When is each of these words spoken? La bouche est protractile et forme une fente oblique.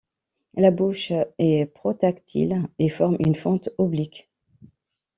La 0.55 0.71
bouche 0.71 1.13
est 1.37 1.67
protractile 1.71 2.63
et 2.79 2.89
forme 2.89 3.17
une 3.19 3.35
fente 3.35 3.69
oblique. 3.77 4.31